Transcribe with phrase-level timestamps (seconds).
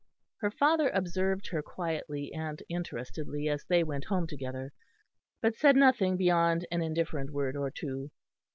[0.39, 4.71] Her father observed her quietly and interestedly as they went home together,
[5.43, 8.09] but said nothing beyond an indifferent word or two.